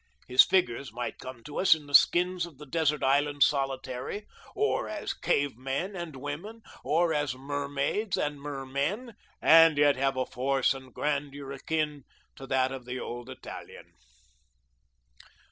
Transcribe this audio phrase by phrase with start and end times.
[0.27, 4.89] His figures might come to us in the skins of the desert island solitary, or
[4.89, 10.73] as cave men and women, or as mermaids and mermen, and yet have a force
[10.73, 12.03] and grandeur akin
[12.35, 13.91] to that of the old Italian.